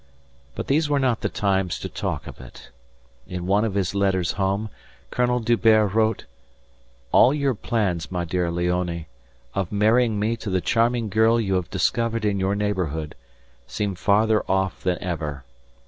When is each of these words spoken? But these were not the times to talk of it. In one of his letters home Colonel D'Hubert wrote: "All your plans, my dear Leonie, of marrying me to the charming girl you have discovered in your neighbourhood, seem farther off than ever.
But 0.55 0.65
these 0.65 0.89
were 0.89 0.97
not 0.97 1.21
the 1.21 1.29
times 1.29 1.77
to 1.77 1.87
talk 1.87 2.25
of 2.25 2.39
it. 2.41 2.71
In 3.27 3.45
one 3.45 3.63
of 3.63 3.75
his 3.75 3.93
letters 3.93 4.31
home 4.31 4.71
Colonel 5.11 5.39
D'Hubert 5.39 5.93
wrote: 5.93 6.25
"All 7.11 7.35
your 7.35 7.53
plans, 7.53 8.11
my 8.11 8.25
dear 8.25 8.49
Leonie, 8.49 9.09
of 9.53 9.71
marrying 9.71 10.19
me 10.19 10.35
to 10.37 10.49
the 10.49 10.59
charming 10.59 11.09
girl 11.09 11.39
you 11.39 11.53
have 11.53 11.69
discovered 11.69 12.25
in 12.25 12.39
your 12.39 12.55
neighbourhood, 12.55 13.13
seem 13.67 13.93
farther 13.93 14.43
off 14.49 14.81
than 14.81 14.97
ever. 15.03 15.43